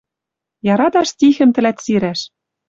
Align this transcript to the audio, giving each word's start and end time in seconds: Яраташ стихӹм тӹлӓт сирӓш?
Яраташ 0.73 1.07
стихӹм 1.13 1.49
тӹлӓт 1.55 1.77
сирӓш? 1.83 2.19